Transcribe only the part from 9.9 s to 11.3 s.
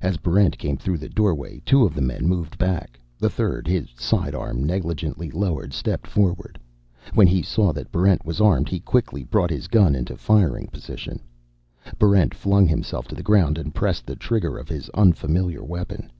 into firing position.